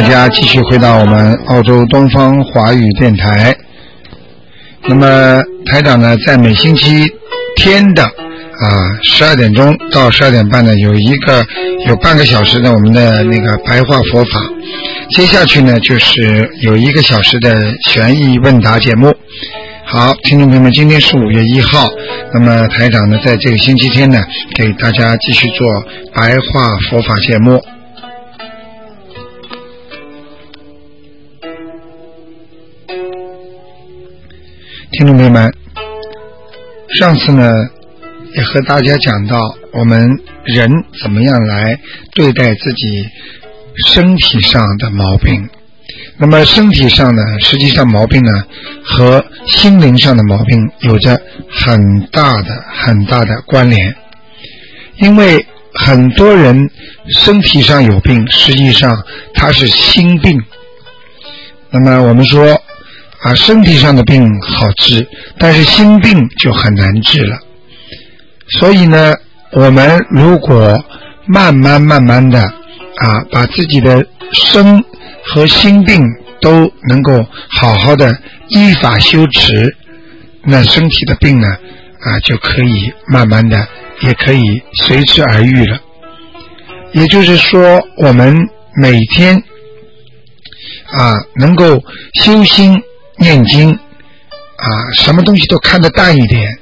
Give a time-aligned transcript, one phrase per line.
[0.00, 3.52] 大家继续回到我们澳洲东方华语电台。
[4.86, 7.04] 那么台长呢，在每星期
[7.56, 8.12] 天的啊
[9.02, 11.44] 十二点钟到十二点半呢，有一个
[11.88, 14.38] 有半个小时的我们的那个白话佛法。
[15.10, 19.12] 接下去呢，就是有一个小时的悬疑问答节目。
[19.84, 21.88] 好，听众朋友们，今天是五月一号，
[22.32, 24.20] 那么台长呢，在这个星期天呢，
[24.54, 25.66] 给大家继续做
[26.14, 27.60] 白话佛法节目。
[34.98, 35.54] 听众朋友们，
[36.98, 37.48] 上次呢
[38.34, 39.38] 也和大家讲到，
[39.70, 40.10] 我们
[40.42, 40.68] 人
[41.00, 41.78] 怎么样来
[42.16, 43.08] 对待自己
[43.86, 45.48] 身体上的毛病。
[46.16, 48.44] 那么身体上呢，实际上毛病呢
[48.82, 51.16] 和心灵上的毛病有着
[51.48, 53.94] 很大的很大的关联，
[54.96, 56.68] 因为很多人
[57.14, 59.00] 身体上有病，实际上
[59.32, 60.42] 他是心病。
[61.70, 62.60] 那么我们说
[63.20, 65.06] 啊，身体上的病好治，
[65.38, 67.38] 但是心病就很难治了。
[68.60, 69.14] 所以呢，
[69.52, 70.84] 我们如果
[71.26, 74.82] 慢慢慢慢的啊，把自己的身
[75.24, 76.02] 和心病
[76.40, 78.16] 都能够好好的
[78.48, 79.76] 依法修持，
[80.44, 81.46] 那身体的病呢
[82.00, 83.66] 啊就可以慢慢的
[84.02, 85.78] 也可以随之而愈了。
[86.92, 88.48] 也就是说，我们
[88.80, 89.36] 每天
[90.96, 91.82] 啊能够
[92.14, 92.80] 修心
[93.18, 96.58] 念经啊，什么东西都看得淡一点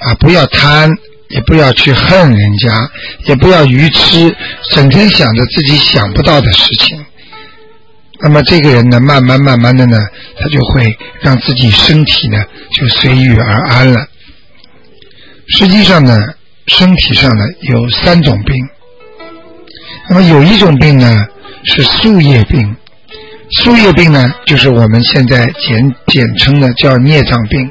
[0.00, 0.90] 啊，不要贪，
[1.28, 2.90] 也不要去恨人家，
[3.26, 4.34] 也不要愚痴，
[4.70, 7.04] 整天想着自己想不到的事情。
[8.20, 9.96] 那么这个人呢，慢慢慢慢的呢，
[10.36, 14.06] 他就会让自己身体呢就随遇而安了。
[15.48, 16.20] 实际上呢，
[16.66, 18.54] 身体上呢有三种病。
[20.08, 21.26] 那么有一种病呢
[21.64, 22.76] 是宿业病，
[23.50, 27.70] 宿业病呢就是我们现在简简称的叫孽障病。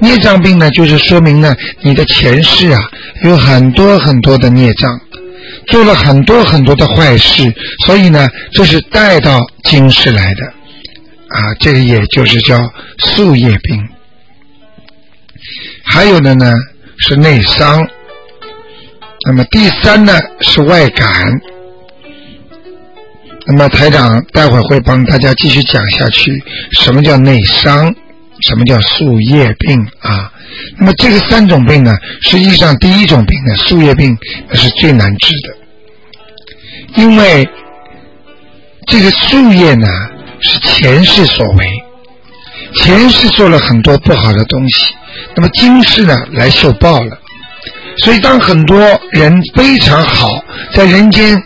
[0.00, 2.80] 孽障病呢就是说明呢你的前世啊
[3.24, 5.00] 有很多很多的孽障。
[5.66, 7.52] 做了很多很多的坏事，
[7.84, 10.46] 所以呢，这是带到今世来的，
[11.28, 12.58] 啊，这个也就是叫
[12.98, 13.88] 宿业病。
[15.84, 16.52] 还有的呢
[16.98, 17.86] 是内伤，
[19.26, 21.40] 那么第三呢是外感。
[23.46, 26.32] 那么台长待会儿会帮大家继续讲下去，
[26.72, 27.94] 什么叫内伤，
[28.40, 30.32] 什么叫树叶病啊？
[30.78, 31.92] 那么这个三种病呢，
[32.22, 34.16] 实际上第一种病呢，树叶病
[34.48, 37.02] 那是最难治的。
[37.02, 37.48] 因为
[38.86, 39.88] 这个树叶呢
[40.40, 41.66] 是前世所为，
[42.76, 44.94] 前世做了很多不好的东西，
[45.34, 47.18] 那么今世呢来受报了。
[47.96, 48.78] 所以当很多
[49.12, 50.42] 人非常好，
[50.74, 51.40] 在人间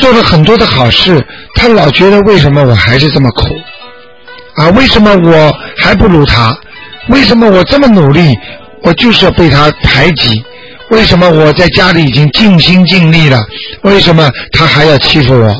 [0.00, 1.24] 做了很多的好事，
[1.54, 3.44] 他老觉得为什么我还是这么苦
[4.56, 4.68] 啊？
[4.70, 6.56] 为什么我还不如他？
[7.08, 8.36] 为什么我这么努力，
[8.82, 10.42] 我就是要被他排挤？
[10.90, 13.40] 为什么我在家里已经尽心尽力了？
[13.82, 15.54] 为什么他还要欺负我？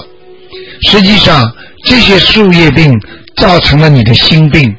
[0.82, 1.50] 实际上，
[1.84, 2.92] 这些树叶病
[3.36, 4.74] 造成了你的心病，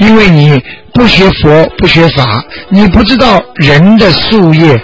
[0.00, 0.60] 因为你
[0.92, 4.80] 不学佛不学法，你不知道人的树叶，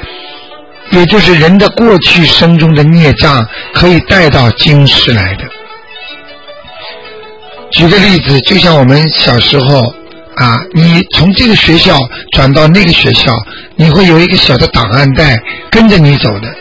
[0.97, 5.45] 也就是人的过去生中的孽障，可以带到今世来的。
[7.73, 9.95] 举个例子，就像我们小时候。
[10.39, 11.99] 啊，你从这个学校
[12.33, 13.33] 转到那个学校，
[13.75, 15.41] 你会有一个小的档案袋
[15.71, 16.55] 跟着你走的。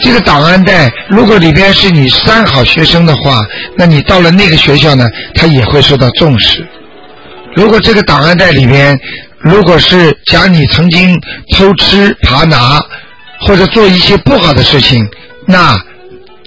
[0.00, 3.40] 这个档案袋如果里边是你三好学生的话，
[3.78, 6.62] 那你到了那个学校呢，他也会受到重视。
[7.56, 9.00] 如果这个档案袋里边
[9.38, 11.18] 如果是讲你曾经
[11.56, 12.78] 偷吃、扒拿
[13.46, 15.06] 或者做一些不好的事情，
[15.46, 15.76] 那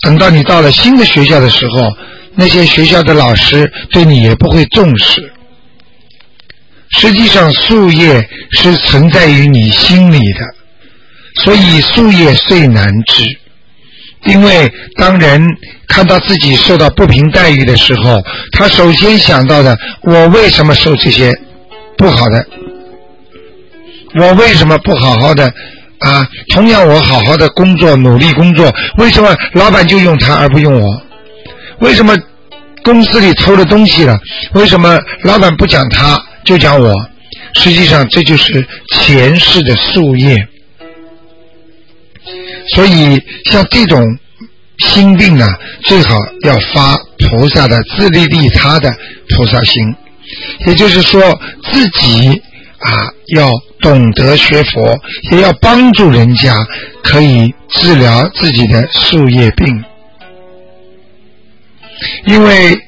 [0.01, 1.93] 等到你到了新的学校的时候，
[2.35, 5.31] 那些学校的老师对你也不会重视。
[6.97, 10.39] 实际上，树叶是存在于你心里的，
[11.43, 13.23] 所以树叶最难治。
[14.25, 15.45] 因为当人
[15.87, 21.31] 看到自己受到不平待遇的时候，他首先想到的：我为什么受这些
[21.97, 22.47] 不好的？
[24.17, 25.53] 我为什么不好好的
[26.05, 31.01] 啊，同样我好好的工作，努力工作，为什么老板就用他而不用我？
[31.79, 32.15] 为什么
[32.83, 34.15] 公司里偷了东西了？
[34.53, 36.93] 为什么老板不讲他，就讲我？
[37.55, 40.47] 实际上这就是前世的宿业。
[42.75, 44.03] 所以像这种
[44.77, 45.47] 心病啊，
[45.85, 48.93] 最好要发菩萨的自利利他的
[49.29, 49.95] 菩萨心，
[50.67, 51.21] 也就是说
[51.71, 52.41] 自己
[52.85, 53.49] 啊要
[53.81, 54.97] 懂得学佛，
[55.31, 56.55] 也要帮助人家，
[57.03, 59.83] 可以治疗自己的树叶病，
[62.25, 62.79] 因为。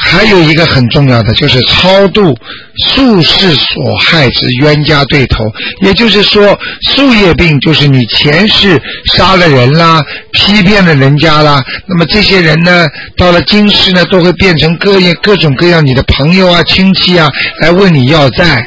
[0.00, 2.36] 还有一个很重要的，就是超度
[2.76, 5.44] 宿世所害之冤家对头。
[5.82, 6.58] 也就是说，
[6.90, 8.80] 宿业病就是你前世
[9.14, 10.02] 杀了人啦，
[10.32, 11.62] 欺骗了人家啦。
[11.86, 12.86] 那么这些人呢，
[13.16, 17.30] 到了今世呢，都会变成各样各种各样你的朋友啊、亲戚啊，
[17.60, 18.64] 来问你要债。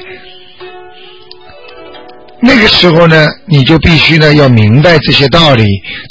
[2.39, 5.65] 那个时候呢，你就必须呢要明白这些道理。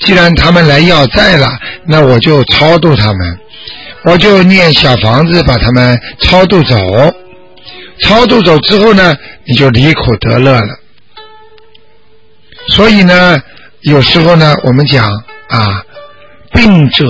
[0.04, 1.48] 既然他们来要债了，
[1.86, 3.38] 那我就超度他们。
[4.06, 6.76] 我就念小房子把他们超度走，
[8.02, 9.14] 超度走之后呢，
[9.44, 10.78] 你就离苦得乐了。
[12.68, 13.36] 所以呢，
[13.80, 15.08] 有时候呢，我们讲
[15.48, 15.84] 啊，
[16.52, 17.04] 病者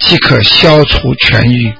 [0.00, 1.72] 即可消除痊愈。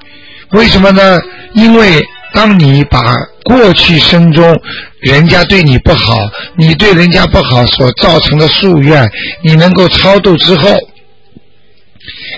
[0.50, 1.20] 为什么呢？
[1.54, 3.14] 因为当你把
[3.44, 4.60] 过去生中
[5.00, 6.16] 人家对你不好，
[6.56, 9.08] 你对人家不好所造成的夙愿，
[9.44, 10.76] 你能够超度之后，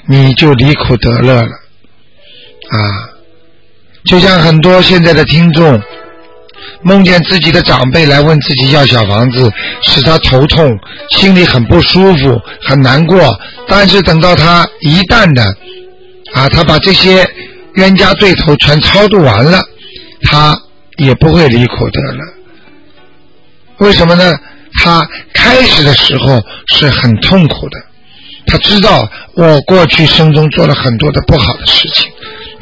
[0.07, 1.62] 你就离苦得乐了。
[2.73, 2.79] 啊，
[4.05, 5.81] 就像很多现在的听众
[6.83, 9.53] 梦见自己的长辈来问自己要小房子，
[9.83, 10.79] 使他头痛，
[11.11, 13.31] 心里很不舒服，很难过。
[13.69, 15.45] 但是等到他一旦的
[16.35, 17.29] 啊，他把这些
[17.75, 19.61] 冤家对头全超度完了，
[20.23, 20.57] 他
[20.97, 22.25] 也不会离苦得乐。
[23.79, 24.33] 为什么呢？
[24.83, 27.79] 他开始的时候是很痛苦的，
[28.47, 32.11] 他知道我过去生中做了很多的不好的事情。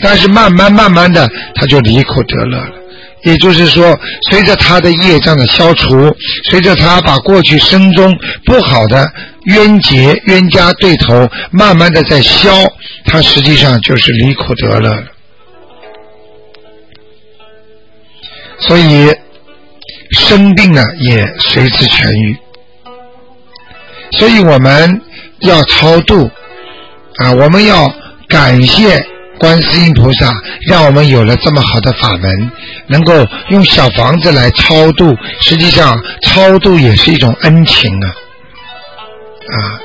[0.02, 2.68] 但是慢慢慢慢的，他就离苦得乐了。
[3.22, 3.98] 也就是说，
[4.30, 6.10] 随着他的业障的消除，
[6.48, 9.06] 随着他把过去生中不好的
[9.44, 12.50] 冤结、冤家对头慢慢的在消，
[13.04, 15.04] 他实际上就是离苦得乐了。
[18.60, 19.14] 所以
[20.12, 22.38] 生病呢，也随之痊愈。
[24.12, 25.02] 所以我们
[25.40, 26.30] 要超度
[27.18, 27.86] 啊，我们要
[28.26, 29.09] 感谢。
[29.40, 30.30] 观世音菩萨
[30.68, 32.52] 让我们有了这么好的法门，
[32.88, 35.16] 能够用小房子来超度。
[35.40, 38.06] 实际上，超度也是一种恩情啊，
[39.48, 39.80] 啊，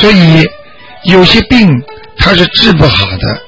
[0.00, 0.44] 所以
[1.04, 1.70] 有些病
[2.18, 3.40] 它是治不好的，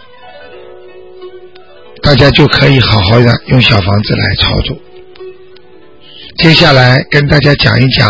[2.03, 4.81] 大家就可以好好的用小房子来超度。
[6.39, 8.09] 接下来跟大家讲一讲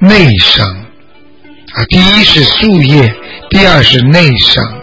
[0.00, 0.66] 内伤
[1.74, 3.14] 啊，第一是树叶，
[3.48, 4.75] 第二是内伤。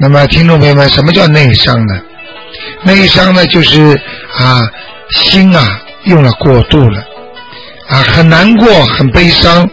[0.00, 2.00] 那么，听众朋友们，什么叫内伤呢？
[2.82, 3.98] 内伤呢，就是
[4.36, 4.60] 啊，
[5.10, 6.98] 心啊用了过度了，
[7.88, 9.68] 啊，很难过，很悲伤，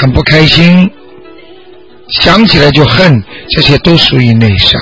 [0.00, 0.90] 很不开心，
[2.22, 4.80] 想起来就恨，这些都属于内伤。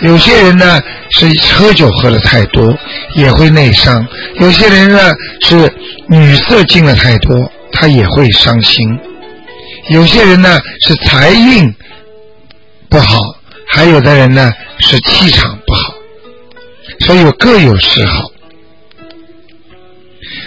[0.00, 0.80] 有些人呢
[1.10, 2.76] 是喝酒喝的太多，
[3.14, 4.04] 也会内伤；
[4.40, 5.72] 有些人呢是
[6.08, 8.84] 女色进了太多，他也会伤心；
[9.90, 11.72] 有些人呢是财运
[12.88, 13.16] 不好。
[13.70, 15.94] 还有的人呢是气场不好，
[17.00, 18.30] 所以各有嗜好，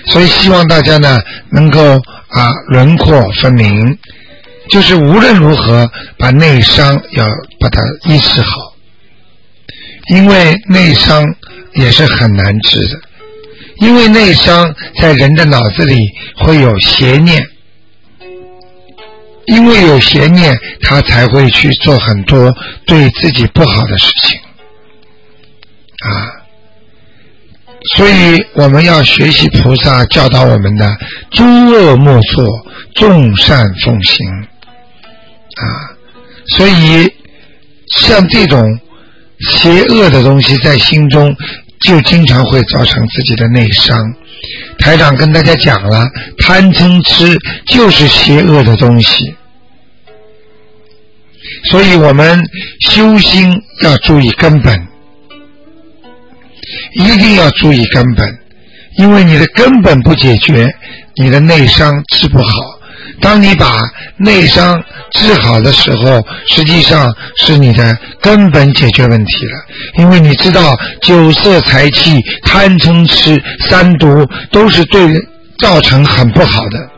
[0.07, 1.79] 所以希望大家呢能够
[2.29, 3.97] 啊轮廓分明，
[4.69, 7.25] 就是无论如何把内伤要
[7.59, 8.75] 把它医治好，
[10.07, 11.23] 因为内伤
[11.73, 12.99] 也是很难治的，
[13.77, 17.47] 因为内伤在人的脑子里会有邪念。
[19.47, 22.55] 因为有邪念，他才会去做很多
[22.85, 24.39] 对自己不好的事情，
[25.99, 26.09] 啊，
[27.95, 30.97] 所以我们要学习菩萨教导我们的
[31.31, 32.47] “诸恶莫作，
[32.95, 34.25] 众善奉行”，
[35.57, 35.65] 啊，
[36.55, 37.11] 所以
[37.97, 38.63] 像这种
[39.49, 41.35] 邪恶的东西在心中，
[41.81, 43.97] 就经常会造成自己的内伤。
[44.79, 46.07] 台长跟大家讲了，
[46.39, 49.35] 贪嗔痴就是邪恶的东西，
[51.69, 52.41] 所以我们
[52.81, 54.87] 修心要注意根本，
[56.93, 58.39] 一定要注意根本，
[58.97, 60.73] 因为你的根本不解决，
[61.15, 62.80] 你的内伤治不好。
[63.21, 63.79] 当你把
[64.17, 69.51] 内伤治好的时候，实际上是你的根本解决问题了。
[69.99, 75.13] 因为你知道，酒色财气、贪嗔痴三毒都是对
[75.59, 76.89] 造成很不好的。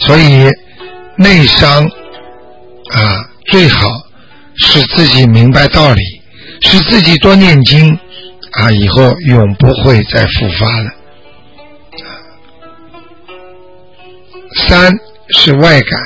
[0.00, 0.48] 所以
[1.16, 1.84] 内伤
[2.92, 3.88] 啊，最好
[4.56, 6.02] 使自己明白道理，
[6.60, 7.98] 使自己多念经
[8.52, 10.90] 啊，以后永不会再复发了。
[14.68, 14.92] 三
[15.30, 16.00] 是外感，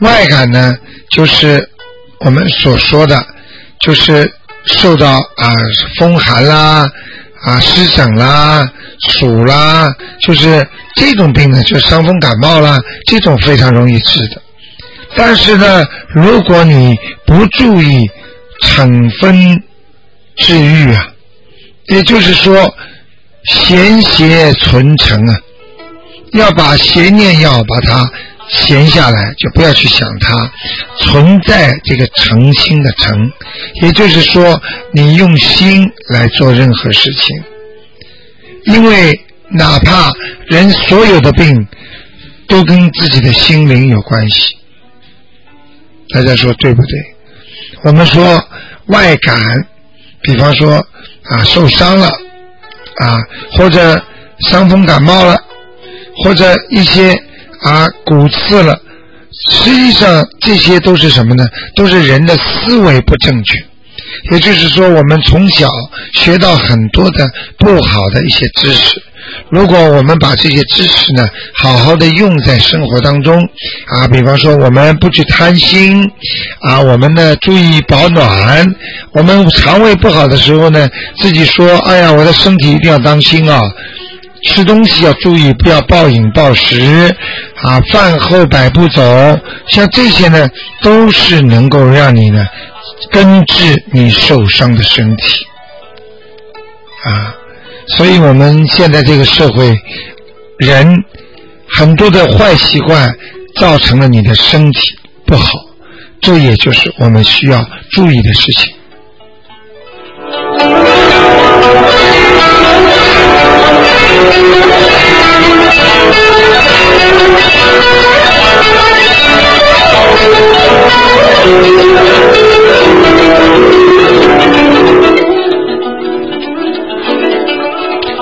[0.00, 0.74] 外感呢，
[1.10, 1.68] 就是
[2.20, 3.26] 我们所说的，
[3.80, 4.30] 就是
[4.66, 5.54] 受到啊
[5.98, 6.86] 风寒啦、
[7.44, 8.66] 啊湿疹啦、
[9.10, 14.42] 暑啦，就是这种病呢，就伤风感冒啦，这种非常容易治的。
[15.14, 18.02] 但是呢，如果你不注意
[18.62, 19.62] 惩分
[20.36, 21.08] 治愈啊，
[21.86, 22.74] 也就是说
[23.44, 25.34] 闲邪存成啊。
[26.32, 28.10] 要把邪念要把它
[28.48, 30.50] 闲下来，就不要去想它
[31.00, 33.32] 存在这个诚心的诚，
[33.82, 34.60] 也就是说，
[34.92, 37.42] 你用心来做任何事情，
[38.66, 40.10] 因为哪怕
[40.46, 41.66] 人所有的病
[42.46, 44.56] 都跟自己的心灵有关系，
[46.10, 46.90] 大家说对不对？
[47.82, 48.44] 我们说
[48.86, 49.66] 外感，
[50.22, 50.76] 比方说
[51.24, 52.06] 啊受伤了
[52.98, 53.18] 啊，
[53.52, 54.00] 或者
[54.48, 55.36] 伤风感冒了。
[56.24, 57.12] 或者一些
[57.60, 58.78] 啊骨刺了，
[59.50, 61.46] 实际上这些都是什么呢？
[61.74, 63.58] 都是人的思维不正确。
[64.30, 65.68] 也就是说，我们从小
[66.14, 69.02] 学到很多的不好的一些知识。
[69.50, 73.36] 如果我们把这些知识呢，好好的用在生活当中
[73.88, 76.02] 啊，比方说我们不去贪心
[76.60, 78.66] 啊，我们呢注意保暖。
[79.12, 80.88] 我们肠胃不好的时候呢，
[81.20, 83.60] 自己说：“哎呀，我的身体一定要当心啊。”
[84.42, 87.14] 吃东西要注意，不要暴饮暴食
[87.62, 87.80] 啊！
[87.90, 89.02] 饭后百步走，
[89.68, 90.48] 像这些呢，
[90.82, 92.46] 都是能够让你呢
[93.10, 95.46] 根治你受伤的身体
[97.04, 97.34] 啊。
[97.88, 99.76] 所以我们现在这个社会，
[100.58, 101.04] 人
[101.68, 103.16] 很多的坏习惯
[103.56, 104.80] 造成了你的身体
[105.24, 105.50] 不好，
[106.20, 108.75] 这也就是我们需要注意的事情。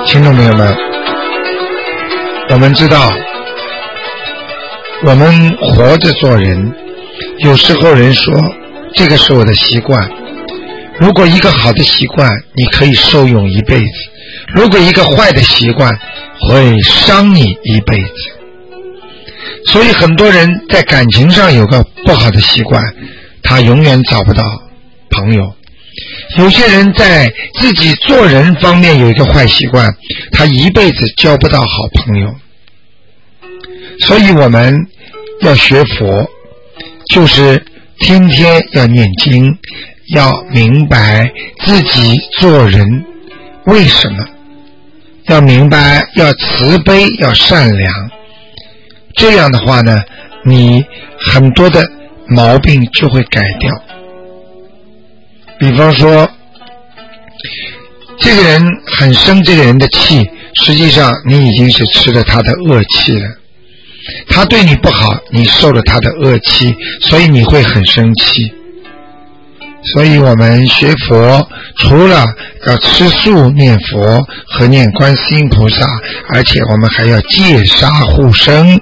[0.06, 0.76] 听众朋友们，
[2.50, 3.12] 我们知道，
[5.04, 6.72] 我们活着做人，
[7.38, 8.32] 有时候人说
[8.94, 10.08] 这个是我的习惯。
[11.00, 13.86] 如果一个好的习惯，你可以受用一辈子；
[14.54, 15.92] 如果一个坏的习惯，
[16.40, 18.12] 会伤你一辈子。
[19.66, 22.82] 所以很多人在感情上有个不好的习惯，
[23.42, 24.42] 他永远找不到
[25.10, 25.54] 朋友。
[26.36, 29.88] 有些人在自己做人方面有一个坏习惯，
[30.32, 32.34] 他一辈子交不到好朋友。
[34.00, 34.74] 所以我们
[35.40, 36.28] 要学佛，
[37.10, 37.64] 就是
[38.00, 39.56] 天天要念经，
[40.14, 41.30] 要明白
[41.64, 42.84] 自己做人
[43.66, 44.26] 为什么，
[45.26, 48.11] 要明白要慈悲，要善良。
[49.14, 49.97] 这样的话呢，
[50.45, 50.85] 你
[51.19, 51.83] 很多的
[52.26, 53.83] 毛病就会改掉。
[55.59, 56.28] 比方说，
[58.19, 60.28] 这个人很生这个人的气，
[60.62, 63.31] 实际上你已经是吃了他的恶气了。
[64.28, 68.52] 他对你不好，你受了他的恶气，所以你会很生气。
[69.92, 72.24] 所以我们学佛，除了
[72.66, 75.84] 要吃素、念佛和念观世音菩萨，
[76.30, 78.80] 而且我们还要戒杀护生。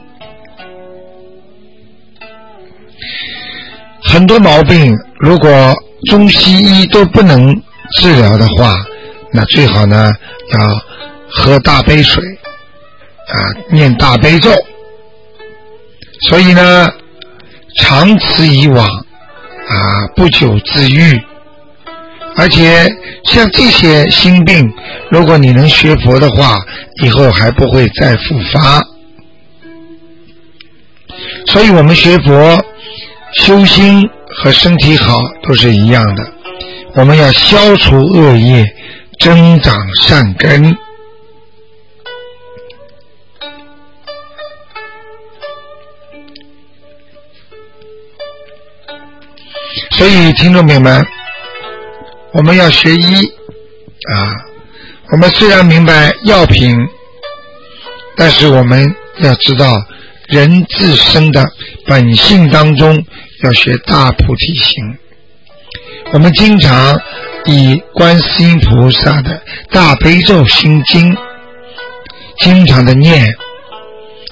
[4.04, 5.74] 很多毛病，如果
[6.08, 7.52] 中西医都不能
[7.96, 8.76] 治疗的话，
[9.32, 10.12] 那最好呢
[10.52, 10.66] 要
[11.28, 12.22] 喝大杯水，
[13.28, 13.34] 啊，
[13.70, 14.50] 念大悲咒。
[16.28, 16.92] 所以呢，
[17.78, 19.01] 长此以往，
[19.72, 21.20] 啊，不久自愈。
[22.36, 22.86] 而且
[23.24, 24.72] 像这些心病，
[25.10, 26.58] 如果你能学佛的话，
[27.02, 28.82] 以后还不会再复发。
[31.48, 32.64] 所以我们学佛
[33.38, 34.08] 修心。
[34.34, 36.32] 和身体好都是一样的，
[36.94, 38.64] 我们要消除恶业，
[39.20, 40.74] 增长善根。
[50.02, 51.06] 所以，听众朋友们，
[52.32, 53.24] 我们要学医
[54.10, 54.34] 啊。
[55.12, 56.76] 我们虽然明白药品，
[58.16, 59.80] 但是我们要知道
[60.26, 61.48] 人自身的
[61.86, 63.00] 本性当中。
[63.44, 64.98] 要学大菩提心，
[66.12, 67.00] 我们经常
[67.44, 69.40] 以观世音菩萨的
[69.70, 71.16] 大悲咒心经
[72.38, 73.32] 经常的念，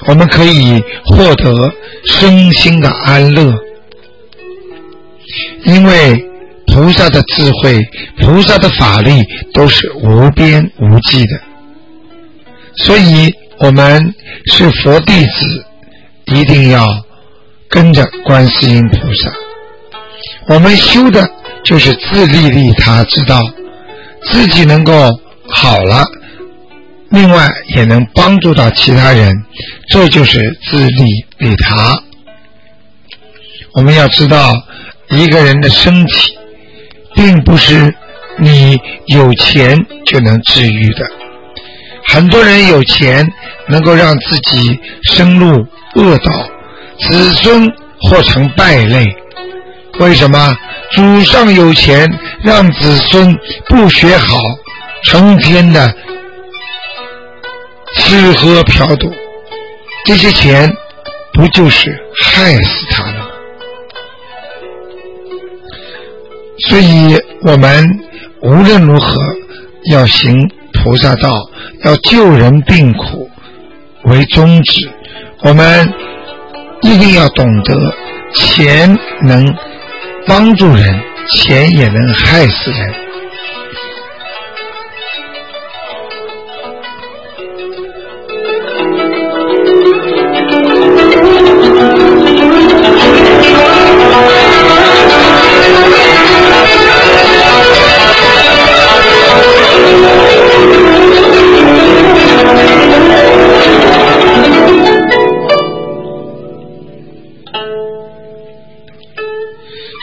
[0.09, 1.73] 我们可以获得
[2.07, 3.55] 身心的安乐。
[5.65, 6.25] 因为
[6.67, 7.81] 菩萨的智慧、
[8.21, 11.41] 菩萨的法力都是无边无际的，
[12.77, 14.15] 所以我们
[14.47, 15.65] 是佛弟子，
[16.27, 16.87] 一定要
[17.69, 19.33] 跟着观世音菩萨。
[20.47, 21.29] 我们修的
[21.65, 23.41] 就是自利利他之道，
[24.31, 24.93] 自己能够
[25.49, 26.05] 好了，
[27.11, 29.45] 另外也能帮助到其他人，
[29.89, 31.09] 这就是自利
[31.39, 32.01] 利他。
[33.73, 34.55] 我们要知道。
[35.11, 36.39] 一个人的身体，
[37.15, 37.95] 并不是
[38.39, 41.11] 你有钱就能治愈的。
[42.07, 43.27] 很多人有钱，
[43.69, 46.33] 能够让自己生入恶道，
[47.01, 47.69] 子孙
[48.01, 49.07] 或成败类。
[49.99, 50.57] 为什么？
[50.93, 52.09] 祖上有钱，
[52.43, 53.37] 让子孙
[53.69, 54.39] 不学好，
[55.05, 55.93] 成天的
[57.97, 59.13] 吃喝嫖赌，
[60.07, 60.73] 这些钱
[61.33, 63.20] 不就是害死他了？
[66.69, 67.89] 所以我们
[68.43, 69.15] 无论如何
[69.91, 71.31] 要行菩萨道，
[71.85, 73.31] 要救人病苦
[74.05, 74.91] 为宗旨。
[75.43, 75.93] 我们
[76.83, 77.95] 一定要懂得，
[78.35, 79.55] 钱能
[80.27, 81.01] 帮助人，
[81.33, 82.95] 钱也能害死人。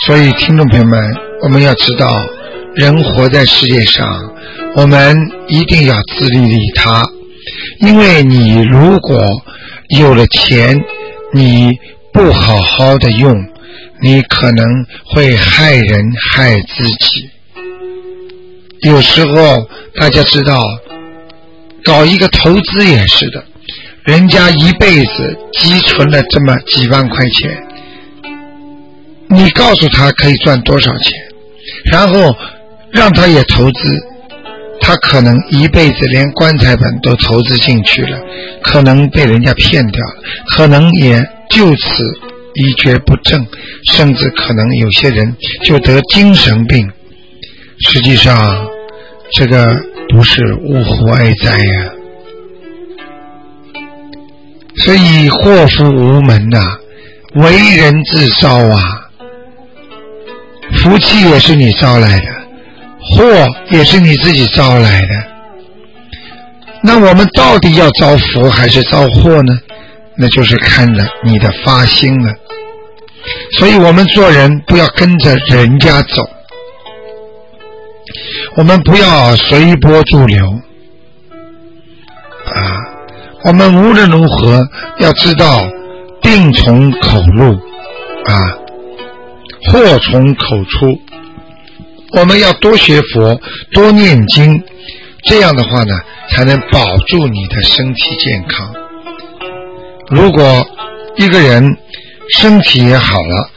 [0.07, 0.97] 所以，听众朋友们，
[1.43, 2.07] 我们要知道，
[2.75, 4.33] 人活在世界上，
[4.73, 5.17] 我们
[5.49, 7.03] 一定要自利利他。
[7.81, 9.21] 因为你如果
[9.89, 10.81] 有了钱，
[11.33, 11.77] 你
[12.13, 13.35] 不好好的用，
[14.01, 14.65] 你可能
[15.13, 17.29] 会害人害自己。
[18.83, 19.57] 有时候
[19.99, 20.63] 大家知道，
[21.83, 23.43] 搞一个投资也是的，
[24.05, 27.66] 人家一辈子积存了这么几万块钱。
[29.29, 31.11] 你告诉他可以赚多少钱，
[31.91, 32.35] 然后
[32.91, 34.03] 让他也投资，
[34.79, 38.17] 他可能一辈子连棺材本都投资进去了，
[38.61, 40.15] 可能被人家骗掉了，
[40.55, 42.03] 可能也就此
[42.55, 43.45] 一蹶不振，
[43.91, 45.35] 甚至可能有些人
[45.65, 46.89] 就得精神病。
[47.79, 48.65] 实际上，
[49.33, 49.75] 这个
[50.09, 51.91] 不是呜呼哀哉呀，
[54.77, 56.79] 所以祸福无门呐，
[57.35, 58.96] 为人自招啊。
[60.75, 62.25] 福气也是你招来的，
[62.99, 63.23] 祸
[63.69, 65.07] 也是你自己招来的。
[66.83, 69.53] 那我们到底要招福还是招祸呢？
[70.19, 72.33] 那就是看着你的发心了。
[73.57, 76.23] 所以我们做人不要跟着人家走，
[78.55, 80.45] 我们不要随波逐流
[82.45, 82.87] 啊！
[83.43, 84.67] 我们无论如何
[84.99, 85.61] 要知道
[86.21, 87.53] 病从口入
[88.25, 88.57] 啊。
[89.69, 91.01] 祸从口出，
[92.13, 93.39] 我们要多学佛，
[93.73, 94.63] 多念经，
[95.23, 95.93] 这样的话呢，
[96.29, 98.73] 才能保住你的身体健康。
[100.09, 100.65] 如果
[101.17, 101.77] 一个人
[102.29, 103.49] 身体也好了，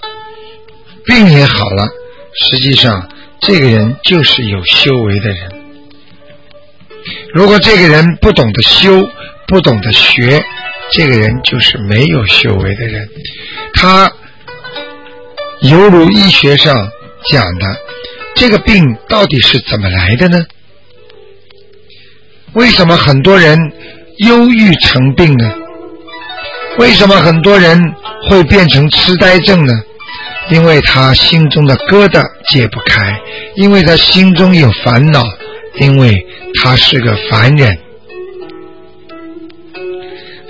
[1.07, 1.87] 病也好了，
[2.35, 3.09] 实际上
[3.41, 5.53] 这个人就是有修为的人。
[7.33, 9.09] 如果这个人不懂得修，
[9.47, 10.43] 不懂得学，
[10.93, 13.09] 这个人就是没有修为的人。
[13.75, 14.13] 他。
[15.63, 16.91] 犹如医学上
[17.31, 17.67] 讲的，
[18.35, 20.39] 这个病到底是怎么来的呢？
[22.55, 23.59] 为什么很多人
[24.19, 25.53] 忧郁成病呢？
[26.79, 27.79] 为什么很多人
[28.29, 29.73] 会变成痴呆症呢？
[30.49, 33.21] 因为他心中的疙瘩解不开，
[33.57, 35.23] 因为他心中有烦恼，
[35.79, 37.79] 因为他是个凡人。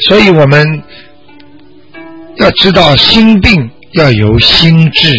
[0.07, 0.83] 所以我们
[2.37, 3.71] 要知道心病。
[3.93, 5.13] 要由心治，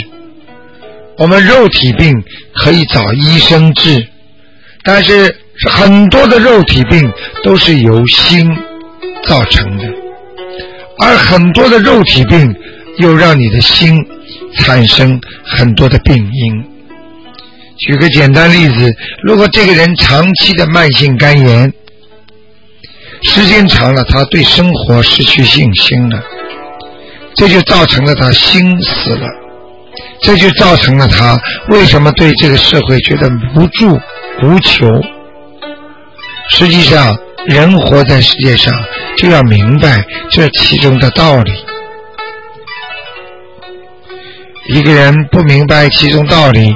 [1.17, 2.23] 我们肉体病
[2.55, 4.07] 可以找医生治，
[4.83, 5.35] 但是
[5.69, 7.11] 很多的肉体病
[7.43, 8.49] 都是由心
[9.27, 9.83] 造成的，
[10.99, 12.55] 而很多的肉体病
[12.97, 13.97] 又让你的心
[14.59, 16.63] 产生很多的病因。
[17.77, 21.73] 举个简单例子，如果这个人长期的慢性肝炎，
[23.23, 26.23] 时间长了，他对生活失去信心了。
[27.41, 29.27] 这就造成了他心死了，
[30.21, 33.99] 这就造成了他为什么对这个社会觉得无助
[34.43, 34.85] 无求。
[36.51, 38.71] 实际上，人活在世界上，
[39.17, 41.51] 就要明白这其中的道理。
[44.67, 46.75] 一个人不明白其中道理，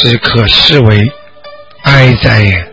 [0.00, 1.00] 只可视为
[1.82, 2.66] 哀哉呀！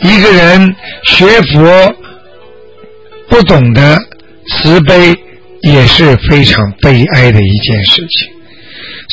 [0.00, 1.94] 一个人学佛
[3.28, 3.96] 不懂得
[4.48, 5.14] 慈悲，
[5.70, 8.32] 也是非常悲哀的一件事情。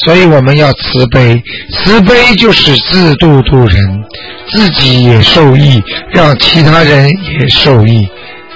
[0.06, 4.04] 所以我们要慈悲，慈悲就是自度度人，
[4.52, 8.08] 自己也受益，让其他人也受益，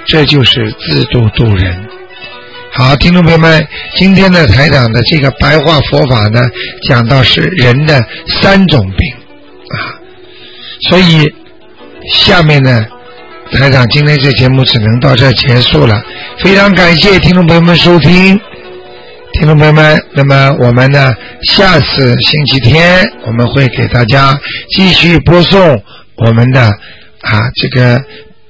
[0.08, 1.86] 这就是自度度人。
[2.74, 6.42] 好，听众朋友们，今天的台长的这个白话佛法呢，
[6.88, 8.04] 讲到是人的
[8.42, 9.14] 三种病
[9.70, 9.78] 啊，
[10.90, 11.32] 所以
[12.12, 12.86] 下面呢，
[13.52, 16.02] 台长今天这节目只能到这结束了，
[16.40, 18.40] 非常感谢听众朋友们收听。
[19.34, 21.14] 听众朋友们，那么我们呢？
[21.44, 24.38] 下次星期天我们会给大家
[24.76, 25.82] 继续播送
[26.16, 28.02] 我们的啊这个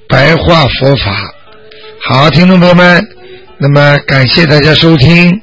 [0.08, 1.32] 白话佛法。
[2.02, 3.06] 好，听众朋友们，
[3.58, 5.40] 那么感谢大家收听。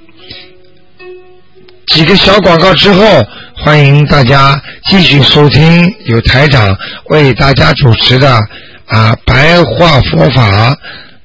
[1.87, 3.23] 几个小广告之后，
[3.55, 6.75] 欢迎大家继续收听由台长
[7.09, 8.39] 为大家主持的
[8.87, 10.75] 啊白话佛法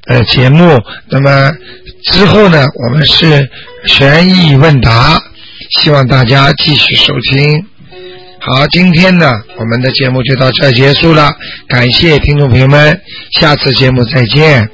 [0.07, 0.79] 呃节目。
[1.09, 1.51] 那么
[2.05, 3.49] 之后呢，我们是。
[3.87, 5.19] 悬疑问答，
[5.71, 7.65] 希望大家继续收听。
[8.39, 11.33] 好，今天呢，我们的节目就到这结束了，
[11.67, 13.01] 感谢听众朋友们，
[13.33, 14.69] 下次节目再见。